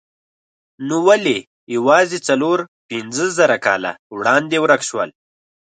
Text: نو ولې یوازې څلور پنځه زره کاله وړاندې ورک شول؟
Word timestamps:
نو 0.87 0.95
ولې 1.07 1.37
یوازې 1.75 2.17
څلور 2.27 2.57
پنځه 2.89 3.25
زره 3.37 3.57
کاله 3.65 3.91
وړاندې 4.15 4.57
ورک 4.63 4.81
شول؟ 4.89 5.09